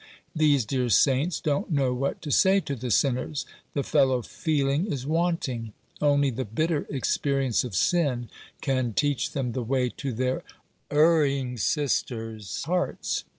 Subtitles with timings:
[0.35, 3.45] These dear saints don't know what to say to the sinners.
[3.75, 5.73] The fellow feeling is wanting.
[6.01, 8.27] Only the bitter experience of sin
[8.61, 10.41] can teach them the way to their
[10.89, 13.25] erring sister's hearts."